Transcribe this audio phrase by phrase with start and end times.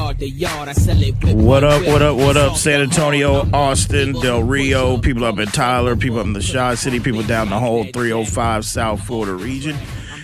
[0.00, 0.68] yard to yard.
[0.68, 4.12] I sell it What up, what up, what up, San Antonio, Austin.
[4.12, 7.58] Del Rio, people up in Tyler, people up in the Shaw City, people down the
[7.58, 9.76] whole 305 South Florida region.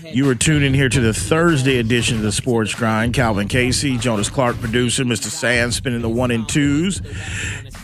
[0.05, 3.13] You are tuned in here to the Thursday edition of the Sports Grind.
[3.13, 5.27] Calvin Casey, Jonas Clark, producer, Mr.
[5.27, 7.03] Sand spinning the one and twos.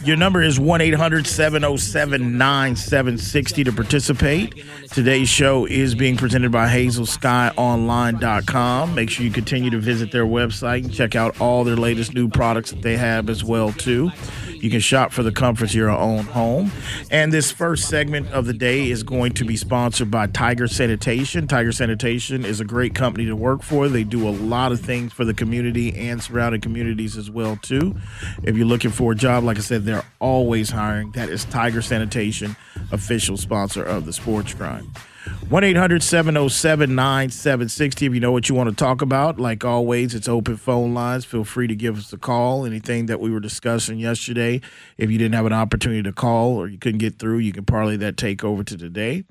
[0.04, 4.64] Your number is 1 800 707 9760 to participate.
[4.90, 8.94] Today's show is being presented by HazelSkyOnline.com.
[8.96, 12.28] Make sure you continue to visit their website and check out all their latest new
[12.28, 14.10] products that they have as well too.
[14.62, 16.70] You can shop for the comforts of your own home.
[17.10, 21.48] And this first segment of the day is going to be sponsored by Tiger Sanitation.
[21.48, 23.88] Tiger Sanitation is a great company to work for.
[23.88, 27.96] They do a lot of things for the community and surrounding communities as well too.
[28.44, 31.10] If you're looking for a job, like I said, they're always hiring.
[31.10, 32.54] That is Tiger Sanitation,
[32.92, 34.88] official sponsor of the Sports Grind.
[35.48, 38.06] 1 800 707 9760.
[38.06, 41.24] If you know what you want to talk about, like always, it's open phone lines.
[41.24, 42.64] Feel free to give us a call.
[42.64, 44.60] Anything that we were discussing yesterday,
[44.98, 47.64] if you didn't have an opportunity to call or you couldn't get through, you can
[47.64, 49.24] parlay that take over to today.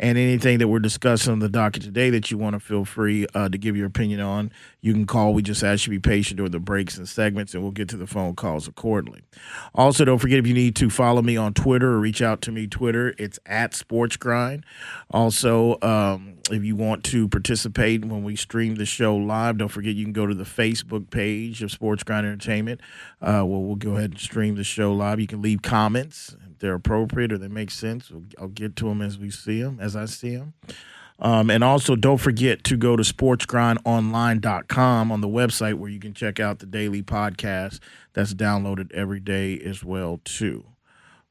[0.00, 3.26] And anything that we're discussing on the docket today that you want to feel free
[3.34, 5.34] uh, to give your opinion on, you can call.
[5.34, 7.88] We just ask you to be patient during the breaks and segments, and we'll get
[7.88, 9.22] to the phone calls accordingly.
[9.74, 12.52] Also, don't forget if you need to follow me on Twitter or reach out to
[12.52, 14.64] me Twitter, it's at Sports Grind.
[15.10, 15.27] Also,
[15.82, 20.04] um, if you want to participate when we stream the show live, don't forget you
[20.04, 22.80] can go to the Facebook page of Sports Grind Entertainment.
[23.20, 25.20] Uh, well, we'll go ahead and stream the show live.
[25.20, 28.10] You can leave comments if they're appropriate or they make sense.
[28.38, 30.54] I'll get to them as we see them, as I see them.
[31.20, 36.14] Um, and also, don't forget to go to sportsgrindonline.com on the website where you can
[36.14, 37.80] check out the daily podcast
[38.12, 40.64] that's downloaded every day as well, too.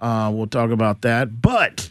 [0.00, 1.42] Uh, we'll talk about that.
[1.42, 1.90] But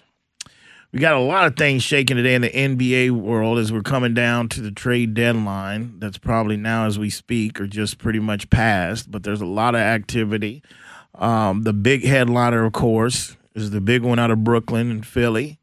[0.97, 4.15] we got a lot of things shaking today in the NBA world as we're coming
[4.15, 5.99] down to the trade deadline.
[5.99, 9.75] That's probably now as we speak or just pretty much past, but there's a lot
[9.75, 10.63] of activity.
[11.13, 15.59] Um, the big headliner, of course, is the big one out of Brooklyn and Philly.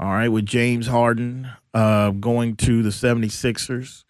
[0.00, 4.02] All right, with James Harden uh, going to the 76ers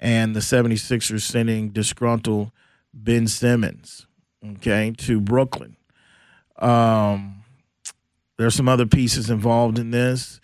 [0.00, 2.50] and the 76ers sending disgruntled
[2.94, 4.06] Ben Simmons,
[4.42, 5.76] okay, to Brooklyn.
[6.58, 7.37] Um,
[8.38, 10.40] there's some other pieces involved in this.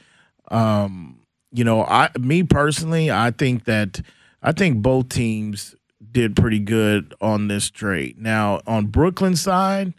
[0.50, 1.20] Um,
[1.52, 4.02] you know, I me personally, I think that
[4.42, 5.74] I think both teams
[6.12, 8.16] did pretty good on this trade.
[8.18, 9.94] Now, on Brooklyn side,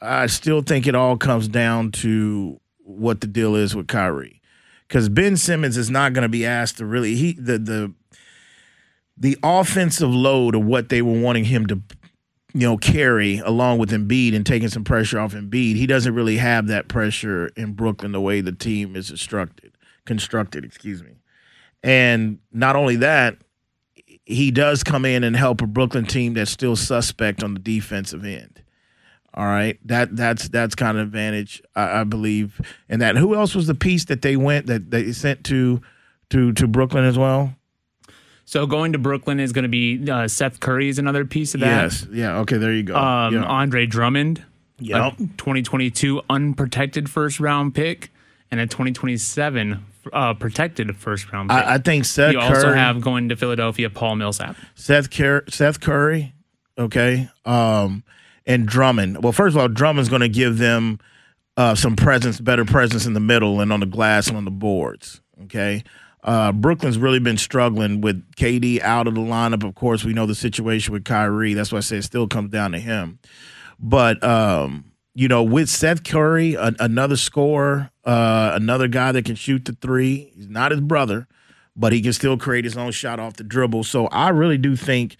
[0.00, 4.40] I still think it all comes down to what the deal is with Kyrie.
[4.88, 7.94] Because Ben Simmons is not going to be asked to really he the the
[9.16, 11.80] the offensive load of what they were wanting him to
[12.54, 15.76] you know, carry along with Embiid and taking some pressure off Embiid.
[15.76, 19.72] He doesn't really have that pressure in Brooklyn the way the team is constructed,
[20.04, 21.16] constructed, excuse me.
[21.82, 23.38] And not only that,
[24.24, 28.24] he does come in and help a Brooklyn team that's still suspect on the defensive
[28.24, 28.62] end.
[29.34, 32.60] All right, that that's that's kind of advantage I, I believe.
[32.90, 35.80] And that who else was the piece that they went that they sent to
[36.30, 37.54] to to Brooklyn as well?
[38.44, 41.60] So going to Brooklyn is going to be uh, Seth Curry is another piece of
[41.60, 41.82] that.
[41.84, 42.38] Yes, yeah.
[42.40, 42.96] Okay, there you go.
[42.96, 43.44] Um, yeah.
[43.44, 44.44] Andre Drummond,
[44.78, 45.12] Yep.
[45.14, 48.10] a 2022 unprotected first round pick,
[48.50, 51.58] and a 2027 uh, protected first round pick.
[51.58, 54.56] I, I think Seth you also have going to Philadelphia Paul Millsap.
[54.74, 56.34] Seth Cur- Seth Curry,
[56.76, 58.02] okay, um,
[58.44, 59.22] and Drummond.
[59.22, 60.98] Well, first of all, Drummond's going to give them
[61.56, 64.50] uh, some presence, better presence in the middle and on the glass and on the
[64.50, 65.20] boards.
[65.44, 65.84] Okay,
[66.22, 69.64] uh, Brooklyn's really been struggling with KD out of the lineup.
[69.66, 71.54] Of course, we know the situation with Kyrie.
[71.54, 73.18] That's why I say it still comes down to him.
[73.80, 74.84] But um,
[75.14, 79.72] you know, with Seth Curry, a- another scorer, uh, another guy that can shoot the
[79.72, 80.32] three.
[80.36, 81.26] He's not his brother,
[81.74, 83.84] but he can still create his own shot off the dribble.
[83.84, 85.16] So I really do think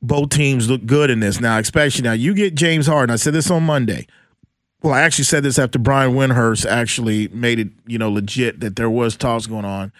[0.00, 2.12] both teams look good in this now, especially now.
[2.12, 3.12] You get James Harden.
[3.12, 4.06] I said this on Monday.
[4.82, 8.76] Well, I actually said this after Brian Windhorst actually made it, you know, legit that
[8.76, 9.92] there was talks going on.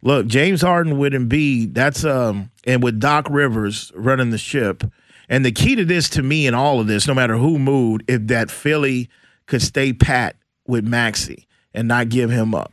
[0.00, 4.84] Look, James Harden with Embiid, that's um, and with Doc Rivers running the ship.
[5.28, 8.04] And the key to this, to me, in all of this, no matter who moved,
[8.08, 9.08] if that Philly
[9.46, 10.36] could stay pat
[10.66, 12.72] with Maxey and not give him up,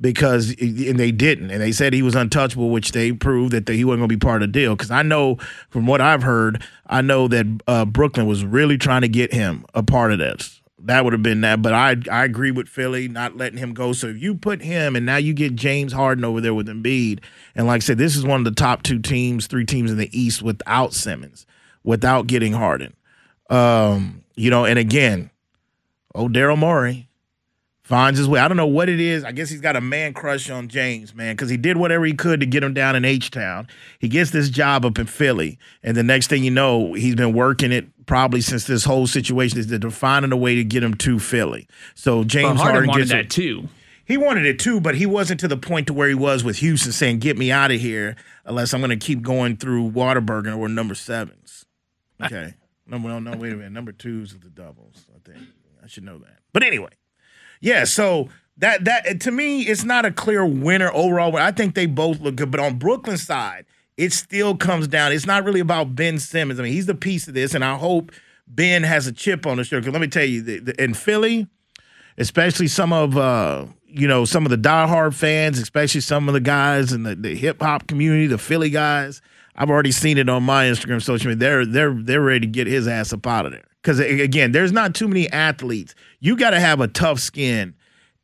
[0.00, 3.84] because and they didn't, and they said he was untouchable, which they proved that he
[3.84, 4.74] wasn't going to be part of the deal.
[4.74, 5.38] Because I know
[5.70, 9.64] from what I've heard, I know that uh, Brooklyn was really trying to get him
[9.72, 10.55] a part of this.
[10.78, 11.62] That would have been that.
[11.62, 13.92] But I I agree with Philly not letting him go.
[13.92, 17.20] So if you put him and now you get James Harden over there with Embiid,
[17.54, 19.96] and like I said, this is one of the top two teams, three teams in
[19.96, 21.46] the East without Simmons,
[21.82, 22.94] without getting Harden.
[23.48, 25.30] Um, you know, and again,
[26.14, 27.08] oh Daryl Morey
[27.86, 28.40] finds his way.
[28.40, 29.22] I don't know what it is.
[29.22, 32.12] I guess he's got a man crush on James, man, because he did whatever he
[32.12, 33.68] could to get him down in H Town.
[34.00, 37.32] He gets this job up in Philly, and the next thing you know, he's been
[37.32, 40.82] working it probably since this whole situation is that they're finding a way to get
[40.82, 41.66] him to Philly.
[41.94, 43.68] So James Harden Harden wanted gets that too.
[44.04, 46.58] he wanted it too, but he wasn't to the point to where he was with
[46.58, 50.56] Houston saying, "Get me out of here," unless I'm going to keep going through Whataburger
[50.56, 51.64] or number sevens.
[52.24, 52.54] Okay,
[52.86, 55.04] number no, no, wait a minute, number twos are the doubles.
[55.14, 55.44] I think
[55.84, 56.38] I should know that.
[56.54, 56.88] But anyway,
[57.60, 57.84] yeah.
[57.84, 61.36] So that that to me, it's not a clear winner overall.
[61.36, 63.66] I think they both look good, but on Brooklyn's side,
[63.96, 65.12] it still comes down.
[65.12, 66.60] It's not really about Ben Simmons.
[66.60, 68.12] I mean, he's the piece of this, and I hope
[68.46, 69.82] Ben has a chip on his shoulder.
[69.82, 71.48] Because let me tell you, the, the, in Philly
[72.18, 76.40] especially some of uh, you know some of the diehard fans, especially some of the
[76.40, 79.22] guys in the, the hip hop community, the Philly guys.
[79.54, 81.38] I've already seen it on my Instagram, social media.
[81.38, 83.64] They're they're they're ready to get his ass up out of there.
[83.82, 85.94] Because again, there's not too many athletes.
[86.20, 87.74] You got to have a tough skin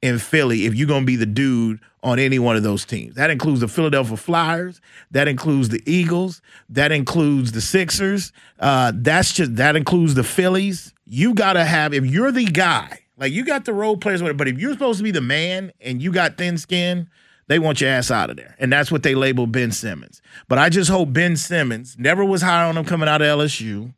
[0.03, 3.15] in Philly if you're going to be the dude on any one of those teams.
[3.15, 4.81] That includes the Philadelphia Flyers.
[5.13, 6.43] That includes the Eagles.
[6.69, 8.33] That includes the Sixers.
[8.59, 10.93] Uh, that's just that includes the Phillies.
[11.07, 12.99] You got to have if you're the guy.
[13.17, 16.03] Like you got the role players, but if you're supposed to be the man and
[16.03, 17.09] you got thin skin,
[17.47, 18.57] they want your ass out of there.
[18.59, 20.23] And that's what they label Ben Simmons.
[20.49, 23.95] But I just hope Ben Simmons never was high on him coming out of LSU.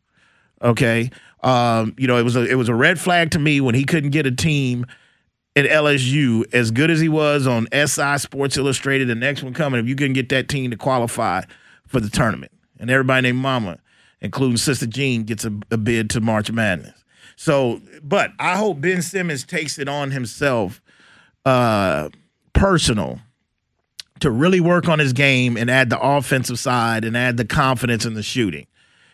[0.60, 1.10] Okay.
[1.42, 3.84] Um, you know, it was a it was a red flag to me when he
[3.84, 4.86] couldn't get a team
[5.56, 9.08] at LSU as good as he was on SI Sports Illustrated.
[9.08, 11.42] The next one coming, if you couldn't get that team to qualify
[11.86, 13.78] for the tournament, and everybody named Mama,
[14.20, 17.04] including Sister Jean, gets a, a bid to March Madness.
[17.36, 20.80] So, but I hope Ben Simmons takes it on himself,
[21.44, 22.08] uh,
[22.52, 23.20] personal,
[24.20, 28.04] to really work on his game and add the offensive side and add the confidence
[28.04, 28.66] in the shooting.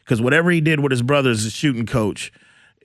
[0.05, 2.33] Because whatever he did with his brother as a shooting coach,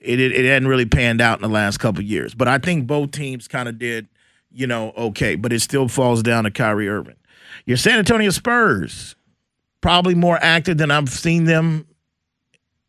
[0.06, 2.34] it, it, it hadn't really panned out in the last couple years.
[2.34, 4.08] But I think both teams kind of did,
[4.52, 5.34] you know, okay.
[5.34, 7.16] But it still falls down to Kyrie Irving.
[7.64, 9.16] Your San Antonio Spurs,
[9.80, 11.86] probably more active than I've seen them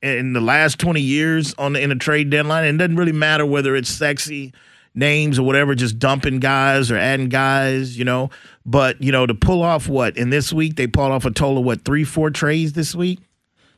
[0.01, 2.65] in the last 20 years on the, in the trade deadline.
[2.65, 4.53] And it doesn't really matter whether it's sexy
[4.93, 8.29] names or whatever, just dumping guys or adding guys, you know.
[8.65, 10.17] But, you know, to pull off what?
[10.17, 13.19] In this week, they pulled off a total of what, three, four trades this week?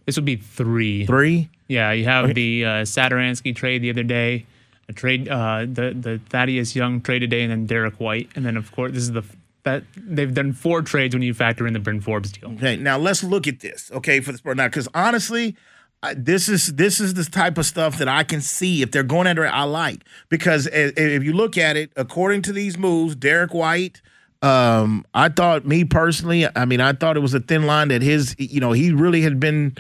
[0.06, 1.06] This would be three.
[1.06, 1.50] Three?
[1.69, 4.48] Yeah, you have the uh, Satoransky trade the other day,
[4.89, 8.57] a trade, uh, the the Thaddeus Young trade today, and then Derrick White, and then
[8.57, 9.24] of course this is the
[9.63, 12.51] that they've done four trades when you factor in the Bryn Forbes deal.
[12.54, 13.92] Okay, now let's look at this.
[13.92, 15.56] Okay, for the sport now, because honestly,
[16.01, 19.04] I, this is this is the type of stuff that I can see if they're
[19.04, 19.50] going under it.
[19.50, 24.01] I like because if, if you look at it, according to these moves, Derrick White.
[24.42, 28.01] Um, I thought me personally, I mean, I thought it was a thin line that
[28.01, 29.75] his, you know, he really had been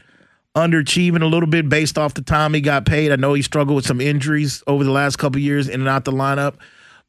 [0.55, 3.11] underachieving a little bit based off the time he got paid.
[3.11, 6.05] I know he struggled with some injuries over the last couple years in and out
[6.05, 6.55] the lineup.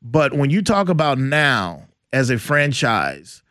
[0.03, 3.43] But when you talk about now as a franchise,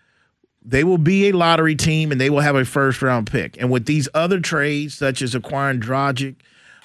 [0.63, 3.59] they will be a lottery team and they will have a first round pick.
[3.59, 6.35] And with these other trades, such as acquiring Dragic,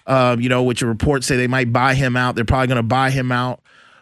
[0.07, 2.83] um, you know, which reports say they might buy him out, they're probably going to
[2.83, 3.61] buy him out.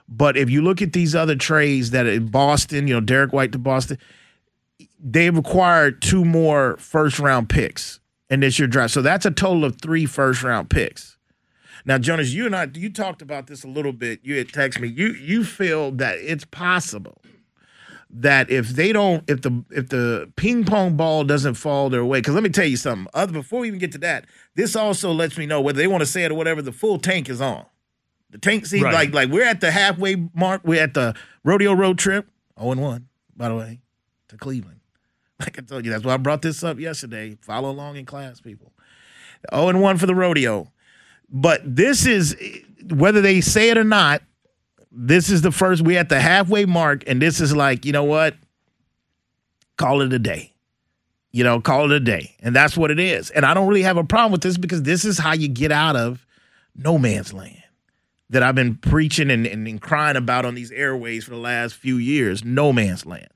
[0.09, 3.53] But if you look at these other trades that in Boston, you know, Derrick White
[3.53, 3.99] to Boston,
[5.01, 8.01] they've acquired two more first round picks
[8.33, 8.93] in this year draft.
[8.95, 11.17] So that's a total of three first round picks.
[11.85, 14.21] Now, Jonas, you and I, you talked about this a little bit.
[14.23, 14.89] You had texted me.
[14.89, 17.19] You you feel that it's possible
[18.15, 22.19] that if they don't, if the if the ping pong ball doesn't fall their way,
[22.21, 23.09] because let me tell you something.
[23.15, 26.03] Other before we even get to that, this also lets me know whether they want
[26.03, 26.63] to say it or whatever.
[26.63, 27.67] The full tank is on.
[28.31, 28.95] The tank seems Right.
[28.95, 30.63] like like we're at the halfway mark.
[30.65, 32.29] We're at the rodeo road trip.
[32.57, 33.81] Oh and one, by the way,
[34.29, 34.79] to Cleveland.
[35.43, 37.37] Like I told you, that's why I brought this up yesterday.
[37.41, 38.73] Follow along in class, people.
[39.51, 40.71] Oh and one for the rodeo.
[41.29, 42.37] But this is
[42.91, 44.23] whether they say it or not.
[44.91, 45.83] This is the first.
[45.83, 48.37] We're at the halfway mark, and this is like you know what?
[49.79, 50.53] Call it a day.
[51.33, 53.31] You know, call it a day, and that's what it is.
[53.31, 55.73] And I don't really have a problem with this because this is how you get
[55.73, 56.27] out of
[56.77, 57.63] no man's land
[58.29, 61.75] that I've been preaching and, and, and crying about on these airways for the last
[61.75, 62.45] few years.
[62.45, 63.29] No man's land.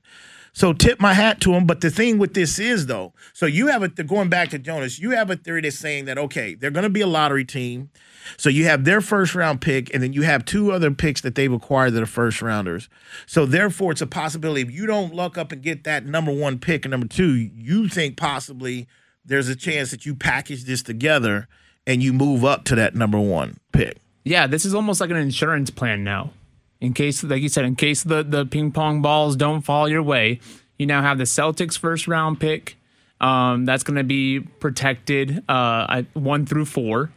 [0.57, 1.67] So tip my hat to him.
[1.67, 4.97] But the thing with this is though, so you have a going back to Jonas,
[4.97, 7.91] you have a theory that's saying that okay, they're going to be a lottery team.
[8.37, 11.35] So you have their first round pick, and then you have two other picks that
[11.35, 12.89] they've acquired that are first rounders.
[13.27, 16.57] So therefore, it's a possibility if you don't luck up and get that number one
[16.57, 18.87] pick and number two, you think possibly
[19.23, 21.47] there's a chance that you package this together
[21.85, 23.99] and you move up to that number one pick.
[24.25, 26.31] Yeah, this is almost like an insurance plan now.
[26.79, 30.03] In case, like you said, in case the, the ping pong balls don't fall your
[30.03, 30.39] way,
[30.77, 32.77] you now have the Celtics first round pick.
[33.19, 37.11] Um, that's going to be protected uh, one through four.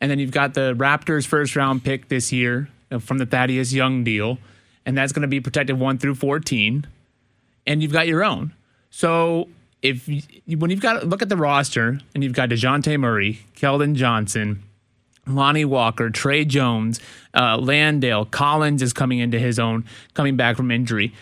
[0.00, 3.72] And then you've got the Raptors first round pick this year uh, from the Thaddeus
[3.72, 4.38] Young deal.
[4.84, 6.86] And that's going to be protected one through 14.
[7.66, 8.54] And you've got your own.
[8.90, 9.48] So
[9.82, 10.22] if you,
[10.58, 14.62] when you've got look at the roster and you've got DeJounte Murray, Keldon Johnson,
[15.26, 17.00] Lonnie Walker, Tre Jones,
[17.34, 21.12] uh, Landale, Collins is coming into his own, coming back from injury.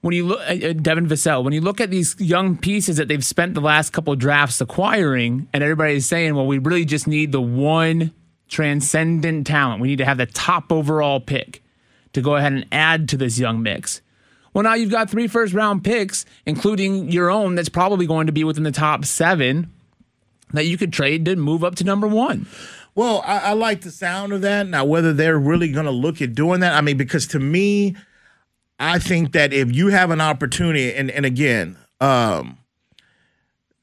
[0.00, 3.08] When you look at uh, Devin Vassell, when you look at these young pieces that
[3.08, 7.06] they've spent the last couple drafts acquiring, and everybody is saying, well, we really just
[7.06, 8.12] need the one
[8.48, 9.80] transcendent talent.
[9.80, 11.62] We need to have the top overall pick
[12.12, 14.00] to go ahead and add to this young mix.
[14.52, 18.32] Well, now you've got three first round picks, including your own, that's probably going to
[18.32, 19.72] be within the top seven
[20.52, 22.46] that you could trade to move up to number one.
[22.94, 24.68] Well, I, I like the sound of that.
[24.68, 27.96] Now, whether they're really going to look at doing that, I mean, because to me,
[28.78, 32.58] I think that if you have an opportunity, and, and again, um,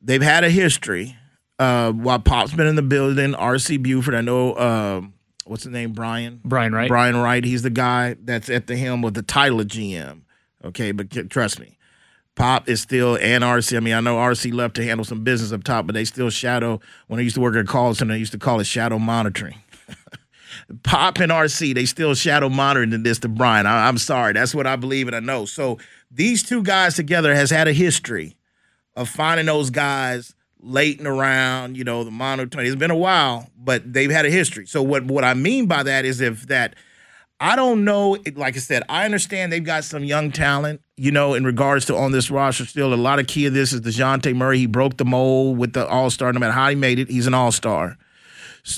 [0.02, 1.18] they've had a history.
[1.60, 5.02] Uh, while Pop's been in the building, RC Buford, I know, uh,
[5.46, 6.42] what's his name, Brian?
[6.44, 6.88] Brian Wright.
[6.88, 7.44] Brian Wright.
[7.44, 10.22] He's the guy that's at the helm of the title of GM.
[10.64, 11.78] Okay, but trust me,
[12.42, 13.78] Pop is still and RC.
[13.78, 16.32] I mean, I know RC left to handle some business up top, but they still
[16.32, 16.80] shadow.
[17.06, 19.62] When I used to work at call center, they used to call it shadow monitoring.
[20.84, 23.68] Pop and RC, they still shadow monitoring this to Brian.
[23.68, 25.46] I, am sorry, that's what I believe and I know.
[25.46, 25.78] So
[26.10, 28.36] these two guys together has had a history
[28.96, 31.78] of finding those guys late and around.
[31.78, 32.66] You know, the monitoring.
[32.66, 34.66] It's been a while, but they've had a history.
[34.66, 36.76] So what what I mean by that is if that
[37.42, 38.18] I don't know.
[38.36, 41.96] Like I said, I understand they've got some young talent, you know, in regards to
[41.96, 42.94] on this roster still.
[42.94, 44.60] A lot of key of this is DeJounte Murray.
[44.60, 46.32] He broke the mold with the All Star.
[46.32, 47.98] No matter how he made it, he's an All Star.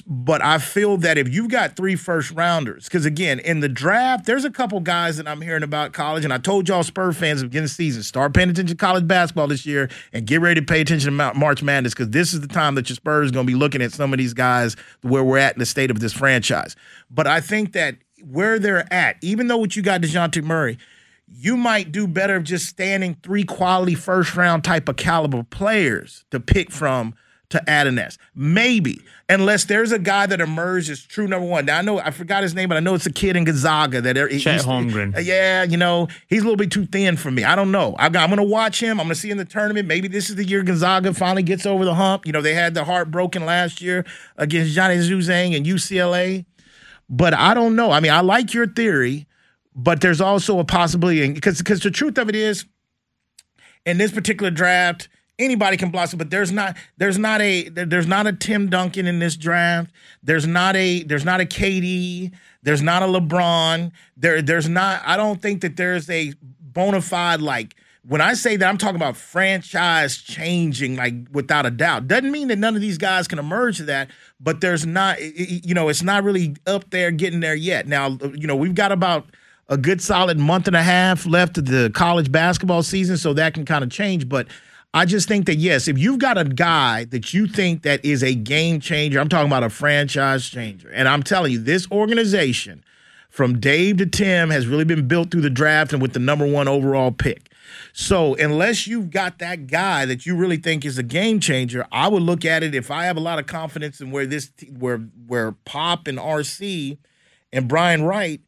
[0.08, 4.25] But I feel that if you've got three first rounders, because again, in the draft,
[4.25, 7.44] there's a couple guys that I'm hearing about college, and I told y'all Spur fans
[7.44, 10.65] beginning of season, start paying attention to college basketball this year and get ready to
[10.65, 13.51] pay attention to March Madness, because this is the time that your Spurs going to
[13.51, 16.13] be looking at some of these guys where we're at in the state of this
[16.13, 16.77] franchise.
[17.12, 20.77] But I think that where they're at, even though what you got DeJounte Murray,
[21.27, 26.39] you might do better just standing three quality first round type of caliber players to
[26.39, 27.15] pick from
[27.53, 28.18] to add an S.
[28.36, 29.00] Maybe.
[29.30, 31.65] Unless there's a guy that emerged as true number one.
[31.65, 34.01] Now I know I forgot his name, but I know it's a kid in Gonzaga
[34.01, 35.15] that er, Chet Holmgren.
[35.15, 37.44] Uh, yeah, you know, he's a little bit too thin for me.
[37.44, 37.96] I don't know.
[37.98, 39.00] I am gonna watch him.
[39.00, 39.88] I'm gonna see in the tournament.
[39.88, 42.25] Maybe this is the year Gonzaga finally gets over the hump.
[42.25, 44.03] You know, they had the heart broken last year
[44.36, 46.46] against Johnny Juzang and UCLA.
[47.08, 47.92] But I don't know.
[47.92, 49.27] I mean, I like your theory,
[49.75, 52.65] but there's also a possibility because because the truth of it is,
[53.86, 58.27] in this particular draft, anybody can blossom, but there's not there's not a there's not
[58.27, 59.92] a Tim Duncan in this draft.
[60.22, 62.32] There's not a there's not a KD.
[62.62, 63.92] There's not a LeBron.
[64.18, 65.01] There there's not.
[65.06, 67.75] I don't think that there's a bona fide like
[68.06, 72.08] when I say that, I'm talking about franchise changing, like without a doubt.
[72.08, 74.10] Doesn't mean that none of these guys can emerge to that,
[74.42, 77.88] but there's not, you know, it's not really up there getting there yet.
[77.88, 79.27] Now, you know, we've got about
[79.70, 83.53] a good solid month and a half left of the college basketball season, so that
[83.53, 84.27] can kind of change.
[84.27, 84.48] But
[84.93, 88.24] I just think that yes, if you've got a guy that you think that is
[88.24, 92.84] a game changer, I'm talking about a franchise changer, and I'm telling you, this organization
[93.29, 96.46] from Dave to Tim has really been built through the draft and with the number
[96.46, 97.51] one overall pick.
[97.91, 102.08] So unless you've got that guy that you really think is a game changer, I
[102.08, 105.00] would look at it if I have a lot of confidence in where this where
[105.00, 107.00] where Pop and RC
[107.51, 108.41] and Brian Wright,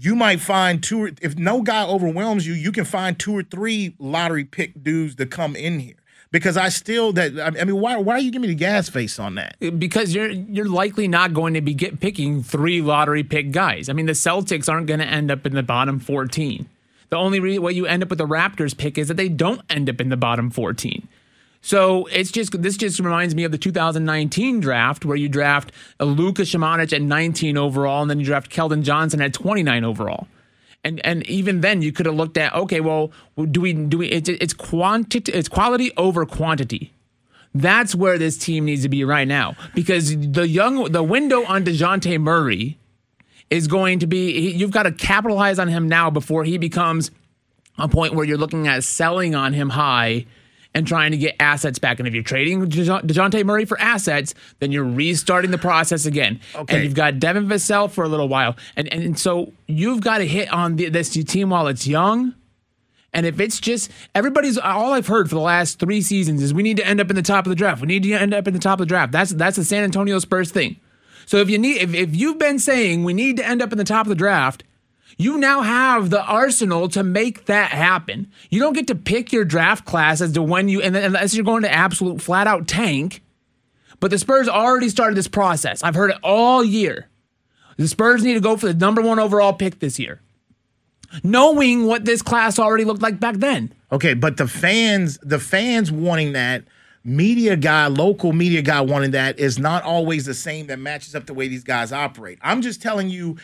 [0.00, 3.42] you might find two or if no guy overwhelms you, you can find two or
[3.42, 5.96] three lottery pick dudes to come in here
[6.30, 9.18] because I still that I mean why why are you giving me the gas face
[9.18, 9.56] on that?
[9.78, 13.88] Because you're you're likely not going to be get picking three lottery pick guys.
[13.88, 16.68] I mean the Celtics aren't going to end up in the bottom 14.
[17.10, 19.90] The only way you end up with the Raptors pick is that they don't end
[19.90, 21.08] up in the bottom 14.
[21.62, 26.42] So it's just this just reminds me of the 2019 draft where you draft Luka
[26.42, 30.26] Samanic at 19 overall, and then you draft Keldon Johnson at 29 overall.
[30.82, 33.12] And and even then you could have looked at okay, well,
[33.50, 36.94] do we do we it's it's quantity it's quality over quantity.
[37.54, 41.64] That's where this team needs to be right now because the young the window on
[41.64, 42.78] Dejounte Murray
[43.50, 47.10] is going to be you've got to capitalize on him now before he becomes
[47.76, 50.24] a point where you're looking at selling on him high
[50.74, 51.98] and trying to get assets back.
[51.98, 56.40] And if you're trading DeJounte Murray for assets, then you're restarting the process again.
[56.54, 56.76] Okay.
[56.76, 58.56] And you've got Devin Vassell for a little while.
[58.76, 62.34] And, and so you've got to hit on the, this team while it's young.
[63.12, 66.62] And if it's just everybody's all I've heard for the last three seasons is we
[66.62, 67.80] need to end up in the top of the draft.
[67.80, 69.10] We need to end up in the top of the draft.
[69.10, 70.76] That's that's the San Antonio Spurs thing.
[71.26, 73.78] So if you need, if, if you've been saying we need to end up in
[73.78, 74.64] the top of the draft,
[75.20, 78.30] you now have the arsenal to make that happen.
[78.48, 81.62] You don't get to pick your draft class as to when you, unless you're going
[81.62, 83.22] to absolute flat out tank.
[84.00, 85.82] But the Spurs already started this process.
[85.82, 87.08] I've heard it all year.
[87.76, 90.22] The Spurs need to go for the number one overall pick this year,
[91.22, 93.74] knowing what this class already looked like back then.
[93.92, 96.64] Okay, but the fans, the fans wanting that
[97.04, 101.26] media guy, local media guy wanting that is not always the same that matches up
[101.26, 102.38] the way these guys operate.
[102.40, 103.36] I'm just telling you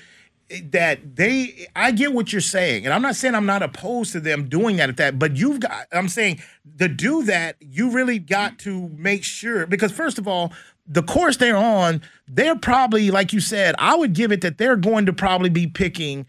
[0.64, 2.84] that they I get what you're saying.
[2.84, 5.60] And I'm not saying I'm not opposed to them doing that at that, but you've
[5.60, 6.40] got I'm saying
[6.78, 10.52] to do that, you really got to make sure because first of all,
[10.86, 14.76] the course they're on, they're probably, like you said, I would give it that they're
[14.76, 16.26] going to probably be picking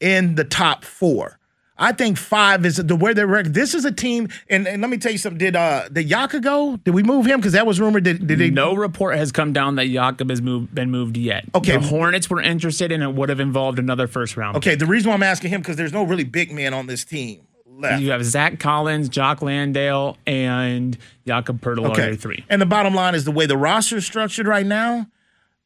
[0.00, 1.38] in the top four.
[1.82, 3.42] I think five is the where they're.
[3.42, 5.38] This is a team, and, and let me tell you something.
[5.38, 6.76] Did uh did Yaka go?
[6.76, 7.40] Did we move him?
[7.40, 8.04] Because that was rumored.
[8.04, 8.50] Did, did they?
[8.50, 11.44] No report has come down that Jakob has moved, been moved yet.
[11.56, 11.72] Okay.
[11.72, 14.56] the Hornets were interested, and it would have involved another first round.
[14.58, 17.04] Okay, the reason why I'm asking him because there's no really big man on this
[17.04, 18.00] team left.
[18.00, 20.96] You have Zach Collins, Jock Landale, and
[21.26, 22.44] Jakob Poeltl your three.
[22.48, 25.08] And the bottom line is the way the roster is structured right now.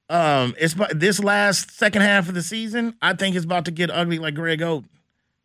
[0.09, 2.95] Um, it's this last second half of the season.
[3.03, 4.85] I think it's about to get ugly like Greg Oden.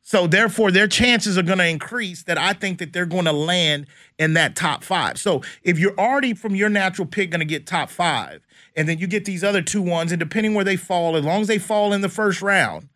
[0.01, 2.24] So therefore, their chances are going to increase.
[2.24, 3.86] That I think that they're going to land
[4.17, 5.20] in that top five.
[5.20, 8.98] So if you're already from your natural pick going to get top five, and then
[8.98, 11.60] you get these other two ones, and depending where they fall, as long as they
[11.60, 12.89] fall in the first round,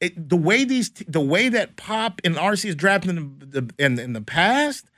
[0.00, 3.98] it, the way these the way that Pop and RC is drafted in the, in,
[3.98, 4.90] in the past.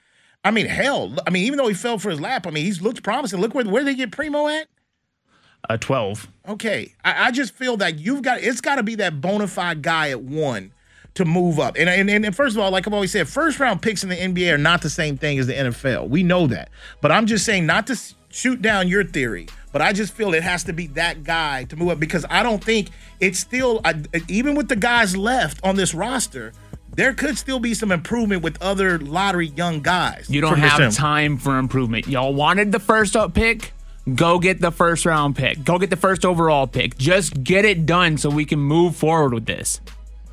[0.45, 1.15] I mean, hell.
[1.26, 3.41] I mean, even though he fell for his lap, I mean, he's looked promising.
[3.41, 4.69] Look where where they get Primo at.
[5.69, 6.29] Uh, Twelve.
[6.49, 9.83] Okay, I, I just feel that you've got it's got to be that bona fide
[9.83, 10.73] guy at one
[11.17, 11.77] to move up.
[11.77, 14.17] And, and and first of all, like I've always said, first round picks in the
[14.17, 16.09] NBA are not the same thing as the NFL.
[16.09, 16.71] We know that,
[17.01, 17.99] but I'm just saying not to
[18.31, 21.77] shoot down your theory, but I just feel it has to be that guy to
[21.77, 25.77] move up because I don't think it's still I, even with the guys left on
[25.77, 26.53] this roster.
[26.95, 30.31] There could still be some improvement with other lottery young guys.
[30.31, 32.09] You don't have time for improvement.
[32.09, 33.75] Y'all wanted the first up pick.
[34.15, 35.63] Go get the first round pick.
[35.63, 36.97] Go get the first overall pick.
[36.97, 39.81] Just get it done so we can move forward with this.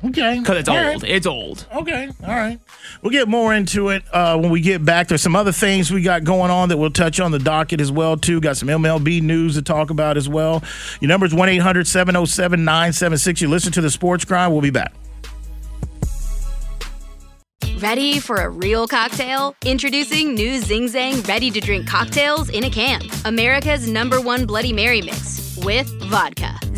[0.06, 1.02] Okay, Because it's All old.
[1.02, 1.10] right.
[1.10, 1.66] It's old.
[1.74, 2.58] Okay, all right.
[3.02, 5.08] We'll get more into it uh, when we get back.
[5.08, 7.90] There's some other things we got going on that we'll touch on the docket as
[7.90, 8.40] well too.
[8.40, 10.62] Got some MLB news to talk about as well.
[11.00, 13.40] Your number is 1 800 707 976.
[13.40, 14.52] You listen to the Sports Grind.
[14.52, 14.92] We'll be back.
[17.78, 19.54] Ready for a real cocktail?
[19.64, 23.02] Introducing new Zing Zang ready to drink cocktails in a can.
[23.24, 26.53] America's number one Bloody Mary mix with vodka,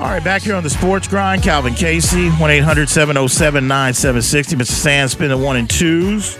[0.00, 4.56] All right, back here on the Sports Grind, Calvin Casey, 1 800 707 9760.
[4.56, 4.66] Mr.
[4.66, 6.38] Sands spinning one and twos.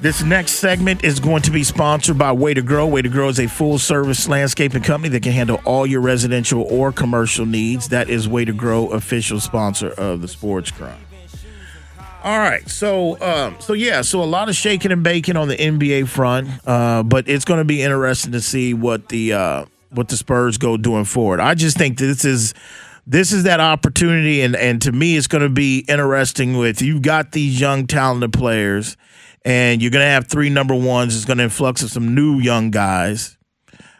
[0.00, 2.86] This next segment is going to be sponsored by Way to Grow.
[2.86, 6.62] Way to Grow is a full service landscaping company that can handle all your residential
[6.62, 7.88] or commercial needs.
[7.90, 11.00] That is Way to Grow, official sponsor of the Sports Grind.
[12.24, 15.56] All right, so um, so yeah, so a lot of shaking and baking on the
[15.56, 19.64] NBA front, uh, but it's going to be interesting to see what the uh,
[19.94, 21.40] what the Spurs go doing forward.
[21.40, 22.54] I just think this is
[23.06, 26.56] this is that opportunity, and and to me, it's going to be interesting.
[26.56, 28.96] With you've got these young talented players,
[29.44, 31.14] and you're going to have three number ones.
[31.16, 33.36] It's going to influx of some new young guys.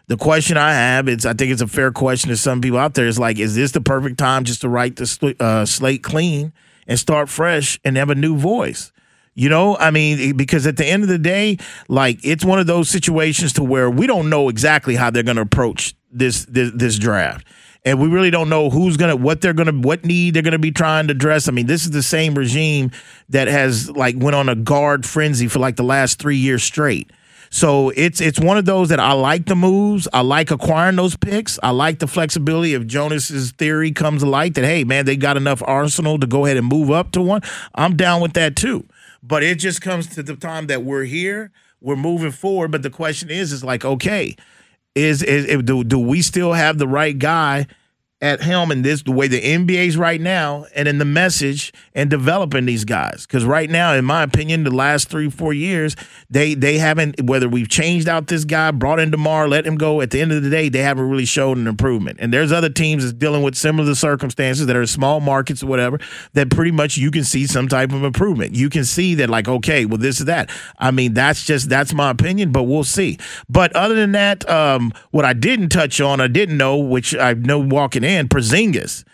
[0.07, 2.94] The question I have, it's I think it's a fair question to some people out
[2.94, 3.07] there.
[3.07, 6.52] Is like, is this the perfect time just to write the uh, slate clean
[6.87, 8.92] and start fresh and have a new voice?
[9.34, 12.68] You know, I mean, because at the end of the day, like it's one of
[12.68, 16.70] those situations to where we don't know exactly how they're going to approach this, this
[16.72, 17.44] this draft,
[17.84, 20.70] and we really don't know who's gonna, what they're gonna, what need they're gonna be
[20.70, 21.48] trying to address.
[21.48, 22.92] I mean, this is the same regime
[23.30, 27.10] that has like went on a guard frenzy for like the last three years straight.
[27.50, 30.08] So it's it's one of those that I like the moves.
[30.12, 31.58] I like acquiring those picks.
[31.62, 35.36] I like the flexibility if Jonas's theory comes to light that hey man they got
[35.36, 37.42] enough arsenal to go ahead and move up to one.
[37.74, 38.86] I'm down with that too.
[39.26, 42.70] But it just comes to the time that we're here, we're moving forward.
[42.70, 44.37] But the question is, is like okay,
[44.94, 47.66] is is do, do we still have the right guy?
[48.24, 52.08] At helm in this the way the NBA's right now and in the message and
[52.08, 53.26] developing these guys.
[53.26, 55.94] Because right now in my opinion the last three four years
[56.30, 60.00] they they haven't whether we've changed out this guy brought in Demar let him go
[60.00, 62.16] at the end of the day they haven't really showed an improvement.
[62.18, 66.00] And there's other teams that's dealing with similar circumstances that are small markets or whatever
[66.32, 68.54] that pretty much you can see some type of improvement.
[68.54, 70.48] You can see that like okay well this is that.
[70.78, 73.18] I mean that's just that's my opinion but we'll see.
[73.50, 77.34] But other than that um what I didn't touch on I didn't know which I
[77.34, 79.05] know walking in and Porzingis.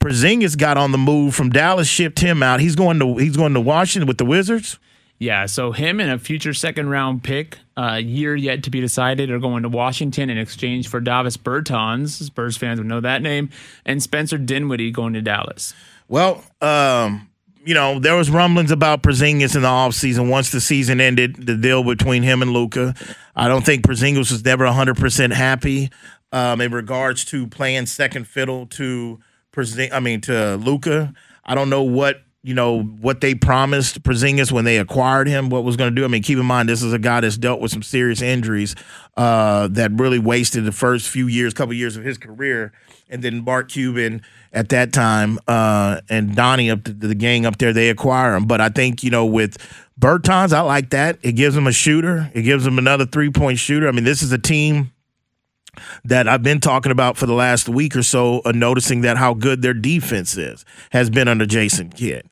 [0.00, 2.60] Porzingis got on the move from Dallas, shipped him out.
[2.60, 4.78] He's going to he's going to Washington with the Wizards.
[5.18, 8.80] Yeah, so him and a future second round pick, a uh, year yet to be
[8.80, 12.08] decided, are going to Washington in exchange for Davis Bertans.
[12.08, 13.50] Spurs fans would know that name,
[13.84, 15.74] and Spencer Dinwiddie going to Dallas.
[16.08, 17.28] Well, um,
[17.66, 20.30] you know, there was rumblings about Porzingis in the offseason.
[20.30, 22.94] Once the season ended, the deal between him and Luka.
[23.36, 25.90] I don't think Porzingis was never 100% happy
[26.32, 29.20] um, in regards to playing second fiddle to
[29.52, 29.92] present.
[29.92, 31.12] I mean to Luka.
[31.44, 35.50] I don't know what you know what they promised Porzingis when they acquired him.
[35.50, 36.04] What was going to do?
[36.04, 38.74] I mean, keep in mind this is a guy that's dealt with some serious injuries
[39.16, 42.72] uh, that really wasted the first few years, couple years of his career,
[43.10, 47.58] and then Mark Cuban at that time uh, and Donnie up the, the gang up
[47.58, 48.46] there, they acquire him.
[48.46, 49.58] But I think you know with
[50.00, 51.18] Bertans, I like that.
[51.22, 52.30] It gives him a shooter.
[52.32, 53.86] It gives him another three point shooter.
[53.86, 54.92] I mean, this is a team
[56.04, 59.34] that I've been talking about for the last week or so, uh, noticing that how
[59.34, 62.28] good their defense is has been under Jason Kidd.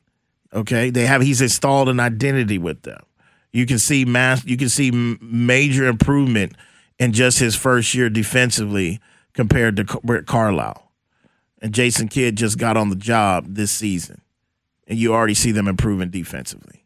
[0.53, 3.01] Okay, they have he's installed an identity with them.
[3.51, 6.53] You can see mass, you can see major improvement
[6.97, 8.99] in just his first year defensively
[9.33, 10.91] compared to Rick Carlisle.
[11.61, 14.21] And Jason Kidd just got on the job this season,
[14.87, 16.85] and you already see them improving defensively.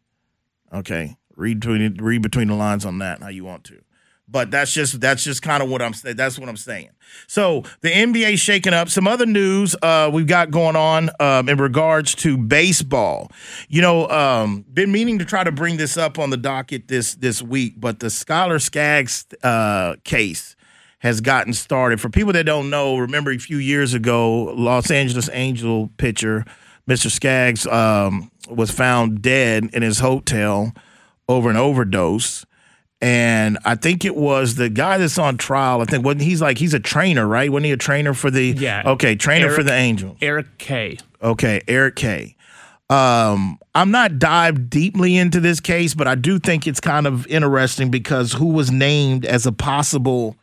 [0.72, 3.80] Okay, read between read between the lines on that how you want to.
[4.26, 6.16] But that's just that's just kind of what I'm saying.
[6.16, 6.90] That's what I'm saying.
[7.26, 8.88] So the NBA shaking up.
[8.88, 13.30] Some other news uh, we've got going on um, in regards to baseball.
[13.68, 17.14] You know, um, been meaning to try to bring this up on the docket this
[17.14, 20.56] this week, but the Tyler Skaggs uh, case
[21.00, 22.00] has gotten started.
[22.00, 26.46] For people that don't know, remember a few years ago, Los Angeles Angel pitcher
[26.88, 27.10] Mr.
[27.10, 30.72] Skaggs um, was found dead in his hotel
[31.28, 32.44] over an overdose
[33.04, 35.82] and I think it was the guy that's on trial.
[35.82, 37.52] I think wasn't he's like he's a trainer, right?
[37.52, 38.82] Wasn't he a trainer for the yeah?
[38.86, 40.16] Okay, trainer Eric, for the Angels.
[40.22, 40.96] Eric Kay.
[41.22, 42.34] Okay, Eric Kay.
[42.88, 47.26] Um, I'm not dived deeply into this case, but I do think it's kind of
[47.26, 50.36] interesting because who was named as a possible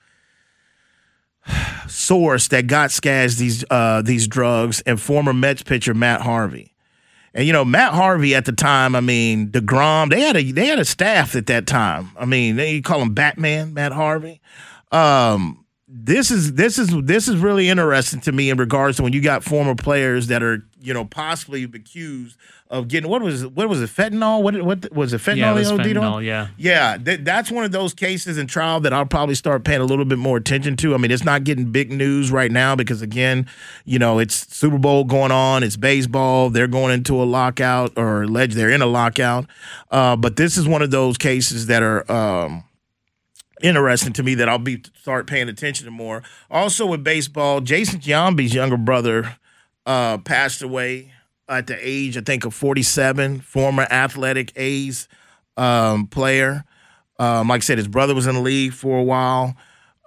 [1.87, 6.70] source that got Skaggs these uh, these drugs and former Mets pitcher Matt Harvey.
[7.33, 10.67] And you know, Matt Harvey at the time, I mean, DeGrom, they had a they
[10.67, 12.11] had a staff at that time.
[12.17, 14.41] I mean, they call him Batman, Matt Harvey.
[14.91, 19.13] Um, this is this is this is really interesting to me in regards to when
[19.13, 22.37] you got former players that are you know possibly accused
[22.69, 24.41] of getting what was it, what was it fentanyl?
[24.41, 25.37] What what was it fentanyl?
[25.37, 26.23] Yeah, it was fentanyl.
[26.23, 26.97] Yeah, yeah.
[26.97, 30.05] Th- that's one of those cases in trial that I'll probably start paying a little
[30.05, 30.93] bit more attention to.
[30.93, 33.47] I mean, it's not getting big news right now because again,
[33.85, 36.49] you know, it's Super Bowl going on, it's baseball.
[36.49, 39.45] They're going into a lockout or alleged they're in a lockout.
[39.91, 42.09] Uh, but this is one of those cases that are.
[42.11, 42.63] Um,
[43.61, 46.23] interesting to me that I'll be start paying attention to more.
[46.49, 49.37] Also with baseball, Jason Giambi's younger brother
[49.85, 51.11] uh, passed away
[51.47, 55.07] at the age, I think, of 47, former athletic A's
[55.57, 56.63] um, player.
[57.19, 59.55] Um, like I said, his brother was in the league for a while.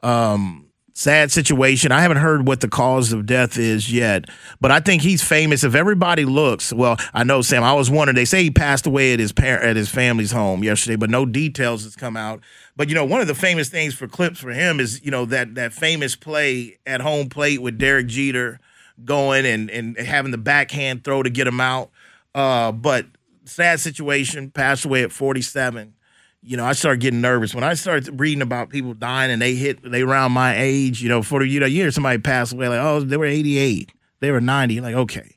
[0.03, 1.93] Um, sad situation.
[1.93, 4.25] I haven't heard what the cause of death is yet,
[4.61, 5.65] but I think he's famous.
[5.65, 7.63] If everybody looks, well, I know Sam.
[7.63, 8.17] I was wondering.
[8.17, 11.27] They say he passed away at his parent at his family's home yesterday, but no
[11.27, 12.41] details has come out.
[12.77, 15.25] But you know, one of the famous things for clips for him is you know
[15.27, 18.61] that that famous play at home plate with Derek Jeter
[19.03, 21.91] going and and having the backhand throw to get him out.
[22.35, 23.07] Uh, but
[23.45, 25.95] sad situation, passed away at 47.
[26.43, 29.55] You know, I started getting nervous when I started reading about people dying and they
[29.55, 31.03] hit they around my age.
[31.03, 33.93] You know, for you know, you hear somebody pass away like, oh, they were 88,
[34.21, 34.81] they were 90.
[34.81, 35.37] Like, okay,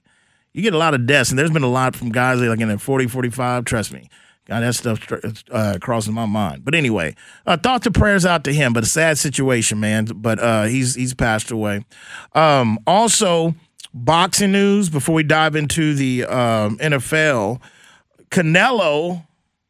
[0.54, 2.68] you get a lot of deaths, and there's been a lot from guys like in
[2.68, 3.64] their 40, 45.
[3.64, 4.10] Trust me,
[4.48, 5.06] God, that stuff
[5.52, 6.64] uh, crosses my mind.
[6.64, 8.72] But anyway, uh, thoughts and prayers out to him.
[8.72, 10.06] But a sad situation, man.
[10.06, 11.86] But uh, he's he's passed away.
[12.34, 13.56] Um, also,
[13.94, 17.60] boxing news before we dive into the um, NFL.
[18.30, 19.26] Canelo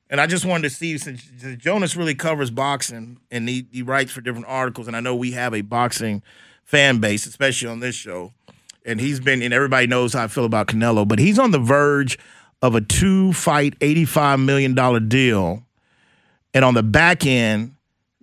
[0.09, 1.23] And I just wanted to see since
[1.57, 5.31] Jonas really covers boxing and he, he writes for different articles, and I know we
[5.31, 6.23] have a boxing
[6.63, 8.33] fan base, especially on this show.
[8.85, 11.59] And he's been, and everybody knows how I feel about Canelo, but he's on the
[11.59, 12.17] verge
[12.61, 15.63] of a two fight, $85 million deal.
[16.53, 17.75] And on the back end,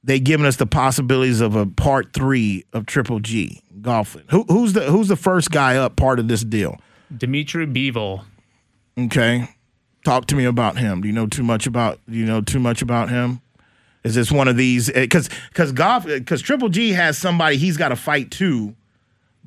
[0.02, 4.24] they giving us the possibilities of a part three of Triple G golfing.
[4.30, 6.78] Who, who's the who's the first guy up part of this deal?
[7.16, 8.24] Dmitry Bivol.
[8.98, 9.48] Okay.
[10.04, 11.00] Talk to me about him.
[11.00, 13.40] Do you know too much about do you know too much about him?
[14.02, 17.78] Is this one of these eh, cuz cuz golf cuz Triple G has somebody he's
[17.78, 18.74] got to fight too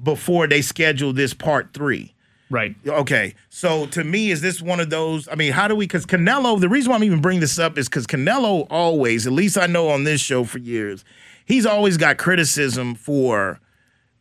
[0.01, 2.13] before they schedule this part 3.
[2.49, 2.75] Right.
[2.87, 3.35] Okay.
[3.49, 5.27] So to me, is this one of those?
[5.27, 5.85] I mean, how do we?
[5.85, 9.33] Because Canelo, the reason why I'm even bringing this up is because Canelo always, at
[9.33, 11.03] least I know on this show for years,
[11.45, 13.59] he's always got criticism for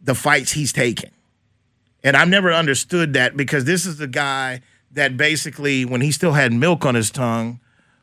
[0.00, 1.10] the fights he's taken.
[2.02, 4.62] And I've never understood that because this is the guy
[4.92, 7.60] that basically, when he still had milk on his tongue,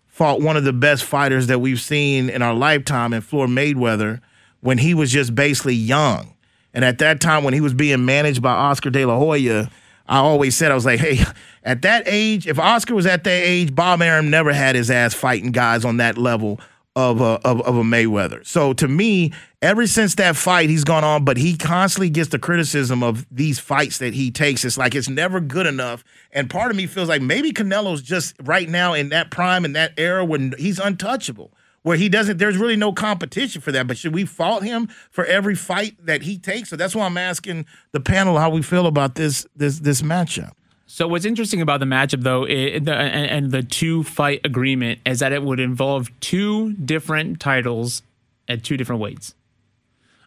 [0.08, 4.22] fought one of the best fighters that we've seen in our lifetime in Floyd Mayweather
[4.62, 6.34] when he was just basically young.
[6.74, 9.70] And at that time, when he was being managed by Oscar De La Hoya,
[10.08, 11.24] I always said, I was like, hey,
[11.64, 15.14] at that age, if Oscar was at that age, Bob Arum never had his ass
[15.14, 16.60] fighting guys on that level
[16.96, 18.46] of a, of, of a Mayweather.
[18.46, 22.38] So to me, ever since that fight, he's gone on, but he constantly gets the
[22.38, 24.64] criticism of these fights that he takes.
[24.64, 26.04] It's like it's never good enough.
[26.32, 29.74] And part of me feels like maybe Canelo's just right now in that prime, in
[29.74, 31.52] that era when he's untouchable
[31.84, 35.26] where he doesn't there's really no competition for that but should we fault him for
[35.26, 38.88] every fight that he takes so that's why i'm asking the panel how we feel
[38.88, 40.54] about this this this matchup
[40.86, 45.00] so what's interesting about the matchup, though, it, the, and, and, the two fight agreement
[45.08, 48.04] is that it would involve two different titles
[48.48, 49.34] at two different weights.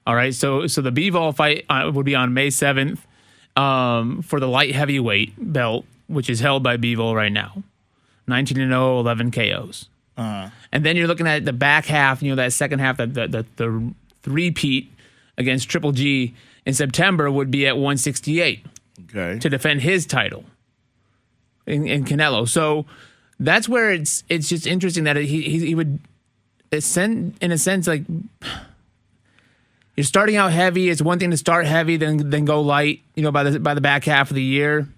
[0.09, 3.07] All right, so so the Bivol fight uh, would be on May seventh
[3.55, 7.63] um, for the light heavyweight belt, which is held by Bivol right now,
[8.27, 9.89] nineteen and 0, 11 KOs.
[10.17, 10.51] Uh-huh.
[10.73, 13.29] And then you're looking at the back half, you know, that second half, that the
[13.29, 14.91] the, the three-peat
[15.39, 18.67] against Triple G in September would be at 168
[19.05, 19.39] okay.
[19.39, 20.45] to defend his title
[21.67, 22.49] in, in Canelo.
[22.49, 22.87] So
[23.39, 26.01] that's where it's it's just interesting that he he, he would
[26.73, 28.05] ascend in a sense like
[29.97, 30.89] you're starting out heavy.
[30.89, 33.03] It's one thing to start heavy, then then go light.
[33.15, 34.89] You know, by the by the back half of the year.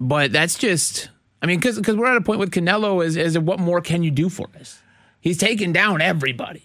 [0.00, 1.10] But that's just,
[1.42, 4.02] I mean, because because we're at a point with Canelo is is what more can
[4.02, 4.80] you do for us?
[5.20, 6.62] He's taken down everybody.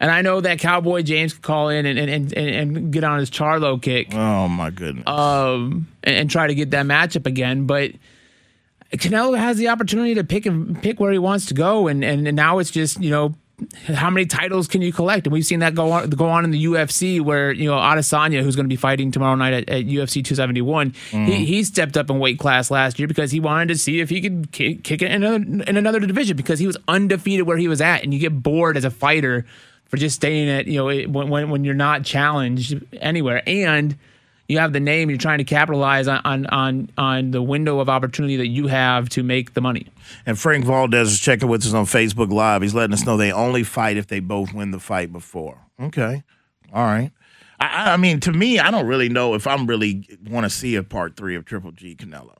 [0.00, 3.20] And I know that Cowboy James could call in and, and, and, and get on
[3.20, 4.12] his Charlo kick.
[4.12, 5.06] Oh my goodness.
[5.06, 7.66] Um, and, and, try to get that matchup again.
[7.66, 7.92] But
[8.92, 12.26] Canelo has the opportunity to pick and pick where he wants to go, and, and,
[12.26, 13.36] and now it's just you know
[13.86, 15.26] how many titles can you collect?
[15.26, 18.42] And we've seen that go on go on in the UFC, where you know Adesanya,
[18.42, 21.24] who's going to be fighting tomorrow night at, at UFC 271, mm-hmm.
[21.24, 24.10] he, he stepped up in weight class last year because he wanted to see if
[24.10, 27.56] he could kick, kick it in another in another division because he was undefeated where
[27.56, 29.44] he was at, and you get bored as a fighter
[29.86, 33.96] for just staying at you know when when you're not challenged anywhere and
[34.52, 38.36] you have the name you're trying to capitalize on, on on the window of opportunity
[38.36, 39.88] that you have to make the money.
[40.26, 42.62] And frank valdez is checking with us on facebook live.
[42.62, 45.58] He's letting us know they only fight if they both win the fight before.
[45.80, 46.22] Okay.
[46.72, 47.10] All right.
[47.58, 50.76] I, I mean to me i don't really know if i'm really want to see
[50.76, 52.36] a part three of triple g canelo.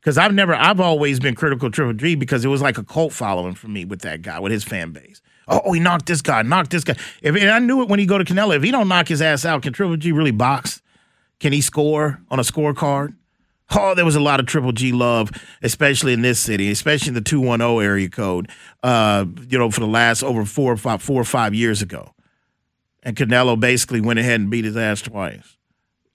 [0.00, 3.12] Because i've never i've always been critical triple g because it was like a cult
[3.12, 5.20] following for me with that guy with his fan base.
[5.48, 6.94] Oh, oh, he knocked this guy, knocked this guy.
[7.22, 8.54] If and I knew it when he go to Canelo.
[8.54, 10.82] If he don't knock his ass out, can Triple G really box?
[11.40, 13.14] Can he score on a scorecard?
[13.76, 15.30] Oh, there was a lot of Triple G love,
[15.62, 18.50] especially in this city, especially in the two one zero area code.
[18.82, 22.14] Uh, you know, for the last over four or five, four or five years ago,
[23.02, 25.56] and Canelo basically went ahead and beat his ass twice.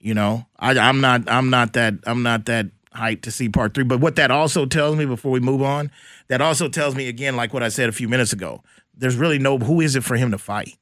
[0.00, 3.72] You know, I, I'm not, I'm not that, I'm not that hyped to see part
[3.72, 3.84] three.
[3.84, 5.90] But what that also tells me before we move on,
[6.28, 8.62] that also tells me again, like what I said a few minutes ago,
[8.96, 10.76] there's really no who is it for him to fight?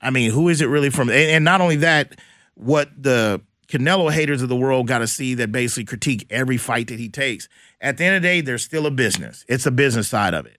[0.00, 1.08] I mean, who is it really from?
[1.08, 2.20] And, and not only that,
[2.54, 6.88] what the Canelo haters of the world got to see that basically critique every fight
[6.88, 7.48] that he takes.
[7.80, 9.44] At the end of the day, there's still a business.
[9.48, 10.58] It's a business side of it.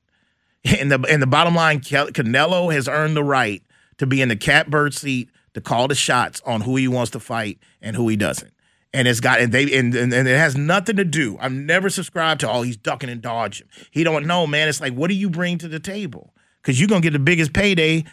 [0.80, 3.64] And the and the bottom line, Canelo has earned the right
[3.98, 7.20] to be in the catbird seat to call the shots on who he wants to
[7.20, 8.54] fight and who he doesn't.
[8.94, 11.38] And it's got and they and, and, and it has nothing to do.
[11.40, 13.68] I've never subscribed to oh he's ducking and dodging.
[13.90, 14.68] He don't know, man.
[14.68, 16.34] It's like what do you bring to the table?
[16.62, 18.04] because you're gonna get the biggest payday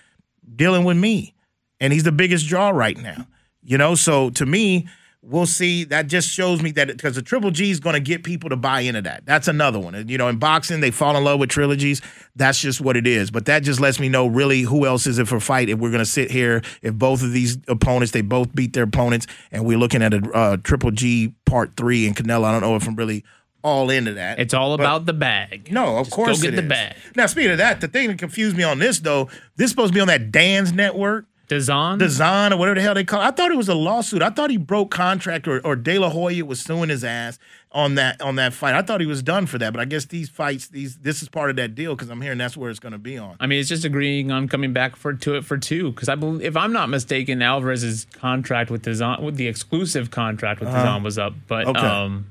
[0.54, 1.34] dealing with me,
[1.80, 3.26] and he's the biggest draw right now.
[3.66, 4.86] You know, so to me,
[5.22, 5.84] we'll see.
[5.84, 8.56] That just shows me that because the Triple G is going to get people to
[8.56, 9.26] buy into that.
[9.26, 10.08] That's another one.
[10.08, 12.00] You know, in boxing, they fall in love with trilogies.
[12.36, 13.30] That's just what it is.
[13.30, 15.90] But that just lets me know really who else is it for fight if we're
[15.90, 16.62] going to sit here.
[16.80, 20.30] If both of these opponents, they both beat their opponents, and we're looking at a
[20.32, 22.44] uh, Triple G Part Three and Canelo.
[22.44, 23.24] I don't know if I'm really
[23.66, 24.38] all into that.
[24.38, 25.72] It's all about the bag.
[25.72, 26.94] no, of Just course Go get the bag.
[27.16, 29.24] Now, speaking of that, the thing that confused me on this though,
[29.56, 31.26] this is supposed to be on that Dan's network.
[31.48, 31.98] DAZN.
[31.98, 33.20] Design or whatever the hell they call.
[33.20, 33.24] It.
[33.24, 34.22] I thought it was a lawsuit.
[34.22, 37.38] I thought he broke contract or, or De La Hoya was suing his ass
[37.72, 38.74] on that on that fight.
[38.74, 41.28] I thought he was done for that, but I guess these fights, these this is
[41.28, 43.36] part of that deal because I'm hearing that's where it's going to be on.
[43.38, 45.92] I mean, it's just agreeing on coming back for to it for two.
[45.92, 50.60] Because I believe, if I'm not mistaken, Alvarez's contract with DAZN, with the exclusive contract
[50.60, 51.34] with DAZN was up.
[51.46, 51.78] But Uh-huh.
[51.78, 51.86] Okay.
[51.86, 52.26] um,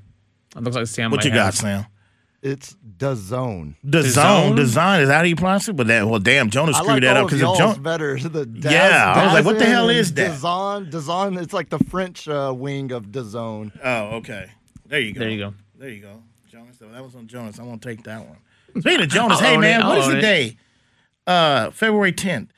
[0.56, 1.12] it looks like Sam.
[1.12, 1.86] What you got, Sam?
[2.48, 3.76] It's DAZN.
[3.90, 4.56] Design, DAZN?
[4.56, 5.74] design is that how you pronounce it?
[5.76, 7.78] But that well, damn, Jonas I screwed like that up because y'all's Jonas.
[7.80, 8.18] better.
[8.20, 10.32] The Daz, Yeah, I was like, what the hell is that?
[10.40, 11.42] DAZN, DAZN.
[11.42, 13.72] It's like the French uh, wing of DAZN.
[13.84, 14.52] Oh, okay.
[14.86, 15.20] There you go.
[15.22, 15.54] There you go.
[15.80, 16.22] There you go.
[16.52, 17.60] Jonas, that was on Jonas.
[17.60, 18.38] I won't take that one.
[18.80, 19.84] Speaking of Jonas, hey man, it.
[19.84, 20.22] what I'll is own the it.
[20.22, 20.58] day?
[21.26, 22.50] Uh, February 10th.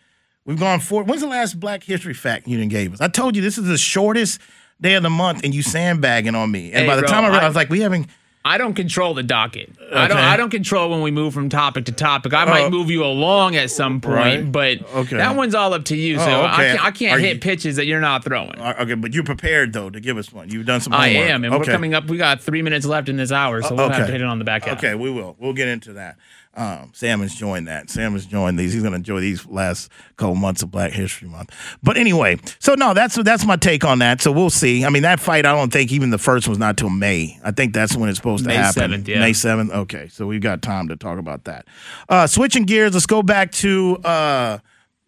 [0.43, 1.03] We've gone for.
[1.03, 2.99] When's the last Black History fact you done gave us?
[2.99, 4.41] I told you this is the shortest
[4.81, 6.71] day of the month, and you sandbagging on me.
[6.73, 8.07] And Hey, by the bro, time I realized, I I- was like, we haven't.
[8.47, 9.71] I don't control the docket.
[9.93, 10.17] I don't.
[10.17, 12.33] I don't control when we move from topic to topic.
[12.33, 12.69] I might Oh.
[12.69, 14.51] move you along at some point, Right.
[14.51, 15.17] but Okay.
[15.17, 16.17] that one's all up to you.
[16.19, 16.85] So Oh, I can't.
[16.85, 18.59] I can't hit you- pitches that you're not throwing.
[18.59, 20.49] uh, Okay, but you're prepared though to give us one.
[20.49, 20.93] You've done some.
[20.93, 21.59] I am, and okay.
[21.69, 22.05] we're coming up.
[22.07, 24.39] We got three minutes left in this hour, so we'll have to hit it on
[24.39, 24.77] the back half.
[24.77, 25.35] Okay, we will.
[25.39, 26.15] We'll get into that.
[26.57, 27.91] Um, Sam has joined that.
[27.91, 28.73] Sam has joined these.
[28.73, 31.53] He's going to enjoy these last couple months of Black History Month.
[31.83, 34.21] But anyway, so no, that's that's my take on that.
[34.21, 34.83] So we'll see.
[34.83, 37.39] I mean, that fight, I don't think even the first one's not till May.
[37.43, 38.91] I think that's when it's supposed to May happen.
[38.91, 39.19] 7th, yeah.
[39.19, 39.71] May seventh.
[39.71, 41.67] Okay, so we've got time to talk about that.
[42.09, 43.97] Uh, switching gears, let's go back to.
[43.97, 44.57] Uh,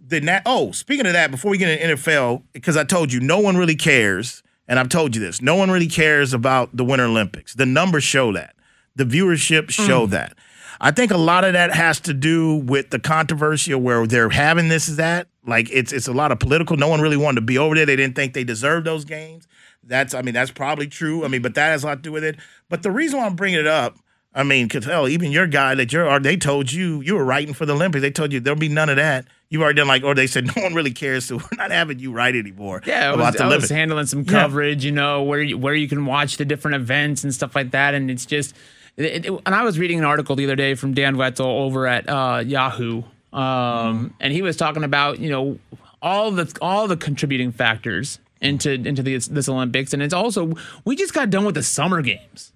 [0.10, 3.20] the na- oh, speaking of that, before we get into NFL, because I told you
[3.20, 6.84] no one really cares, and I've told you this, no one really cares about the
[6.84, 7.54] Winter Olympics.
[7.54, 8.56] The numbers show that,
[8.96, 10.36] the viewership show that.
[10.82, 14.30] I think a lot of that has to do with the controversy of where they're
[14.30, 15.28] having this is that.
[15.46, 16.78] Like it's it's a lot of political.
[16.78, 17.86] No one really wanted to be over there.
[17.86, 19.48] They didn't think they deserved those games.
[19.84, 21.26] That's I mean that's probably true.
[21.26, 22.38] I mean, but that has a lot to do with it.
[22.70, 23.98] But the reason why I'm bringing it up,
[24.34, 27.54] I mean, because hell, even your guy that you're, they told you you were writing
[27.54, 28.02] for the Olympics.
[28.02, 29.26] They told you there'll be none of that.
[29.50, 31.98] You've already done like, or they said no one really cares, so we're not having
[32.00, 32.84] you write anymore.
[32.86, 34.32] Yeah, I about was, the I was handling some Yeah.
[34.44, 37.72] coverage, you know, where you, where you can watch the different events and stuff like
[37.72, 38.56] that, and it's just.
[39.00, 41.88] It, it- and I was reading an article the other day from Dan Wetzel over
[41.88, 45.58] at uh, Yahoo, um, and he was talking about you know
[46.02, 50.54] all the all the contributing factors into into this, this Olympics, and it's also
[50.86, 52.52] we just got done with the summer games.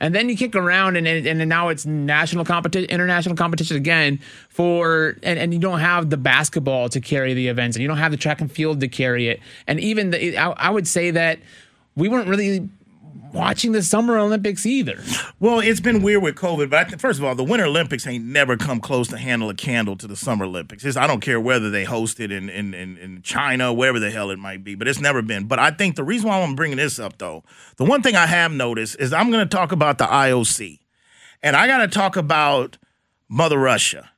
[0.00, 4.18] And then you kick around, and and, and now it's national competition, international competition again
[4.48, 7.98] for, and, and you don't have the basketball to carry the events, and you don't
[7.98, 11.12] have the track and field to carry it, and even the, I, I would say
[11.12, 11.38] that
[11.94, 12.68] we weren't really
[13.32, 15.02] watching the Summer Olympics either.
[15.40, 18.24] Well, it's been weird with COVID, but think, first of all, the Winter Olympics ain't
[18.24, 20.84] never come close to handle a candle to the Summer Olympics.
[20.84, 24.10] It's, I don't care whether they host it in, in, in, in China, wherever the
[24.10, 25.44] hell it might be, but it's never been.
[25.44, 27.42] But I think the reason why I'm bringing this up, though,
[27.76, 30.80] the one thing I have noticed is I'm going to talk about the IOC,
[31.42, 32.78] and I got to talk about
[33.28, 34.10] Mother Russia.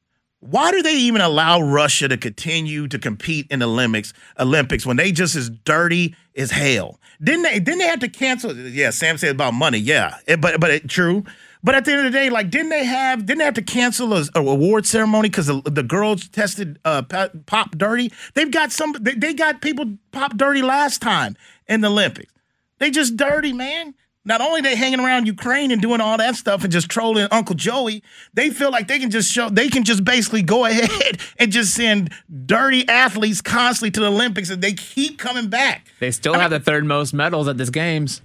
[0.50, 4.96] Why do they even allow Russia to continue to compete in the Olympics Olympics when
[4.96, 6.98] they just as dirty as hell?
[7.22, 10.18] Didn't they didn't they have to cancel yeah, Sam said about money, yeah.
[10.26, 11.24] It- but but it, true.
[11.64, 13.62] But at the end of the day, like didn't they have didn't they have to
[13.62, 17.02] cancel a, a award ceremony because the, the girls tested uh,
[17.46, 18.12] pop dirty?
[18.34, 22.32] They've got some they, they got people pop dirty last time in the Olympics.
[22.78, 23.94] They just dirty, man.
[24.26, 27.54] Not only they hanging around Ukraine and doing all that stuff and just trolling Uncle
[27.54, 28.02] Joey,
[28.34, 31.74] they feel like they can just show they can just basically go ahead and just
[31.74, 32.10] send
[32.44, 35.86] dirty athletes constantly to the Olympics and they keep coming back.
[36.00, 38.20] They still have the third most medals at this games.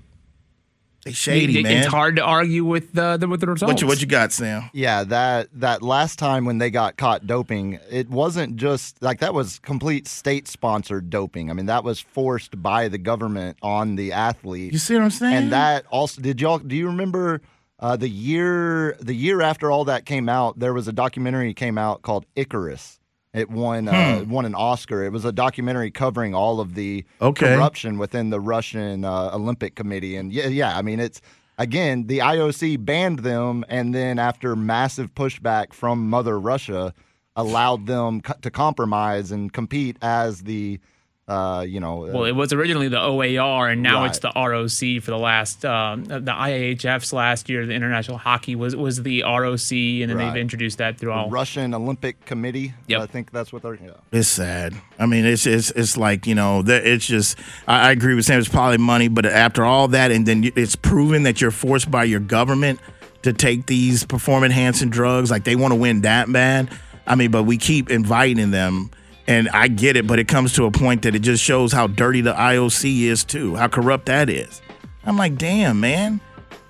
[1.04, 1.78] They shady, It- man.
[1.78, 3.72] It's hard to argue with the, the with the results.
[3.72, 4.70] What you what you got, Sam?
[4.74, 9.34] Yeah, that that last time when they got caught doping, it wasn't just like that
[9.34, 11.50] was complete state sponsored doping.
[11.50, 14.74] I mean, that was forced by the government on the athlete.
[14.74, 15.36] You see what I'm saying?
[15.36, 17.42] And that also did y'all do you remember
[17.80, 21.80] uh, the year the year after all that came out, there was a documentary came
[21.80, 23.00] out called Icarus.
[23.34, 25.04] It won uh, won an Oscar.
[25.06, 27.56] It was a documentary covering all of the Okay.
[27.56, 30.18] corruption within the Russian uh, Olympic Committee.
[30.18, 31.22] And yeah, yeah, I mean it's
[31.58, 36.94] again the IOC banned them, and then after massive pushback from Mother Russia,
[37.38, 40.82] allowed them co- to compromise and compete as the
[41.28, 45.12] uh, you know Well, it was originally the OAR, and now it's the ROC for
[45.12, 47.66] the last um, the IIHF's last year.
[47.66, 50.34] The International Hockey was was the ROC, and then Right.
[50.34, 51.30] they've introduced that through the all.
[51.30, 52.74] Russian Olympic Committee.
[52.88, 53.02] Yep.
[53.02, 53.76] I think that's what they're.
[53.76, 53.92] Yeah.
[54.12, 54.74] It's sad.
[55.00, 57.38] I mean, it's it's it's like you know, it's just.
[57.68, 58.40] I, I agree with Sam.
[58.40, 62.04] It's probably money, but after all that, and then it's proven that you're forced by
[62.04, 62.80] your government
[63.22, 65.30] to take these performance enhancing drugs.
[65.32, 66.70] Like they want to win that bad.
[67.08, 68.92] I mean, but we keep inviting them,
[69.28, 71.88] and I get it, but it comes to a point that it just shows how
[71.88, 74.62] dirty the IOC is too, how corrupt that is.
[75.04, 76.20] I'm like, damn, man.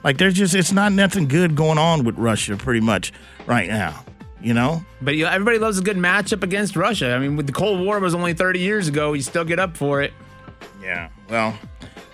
[0.04, 3.14] Like there's just it's not nothing good going on with Russia pretty much
[3.46, 4.04] right now.
[4.42, 4.84] You know?
[5.02, 7.14] But you know, everybody loves a good matchup against Russia.
[7.14, 9.14] I mean, with the Cold War was only 30 years ago.
[9.14, 10.14] You still get up for it.
[10.82, 11.10] Yeah.
[11.30, 11.58] Well,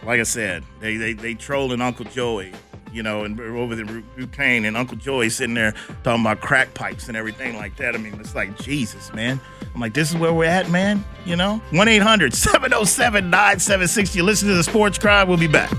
[0.04, 2.52] like I said, they they they trolling Uncle Joey,
[2.92, 5.74] you know, and over the Ukraine, and Uncle Joey sitting there
[6.04, 7.96] talking about crack pipes and everything like that.
[7.96, 9.40] I mean, it's like Jesus, man.
[9.74, 11.04] I'm like, this is where we're at, man.
[11.26, 15.30] You know, one 707 9760 You listen to the Sports Grind.
[15.30, 15.72] We'll be back.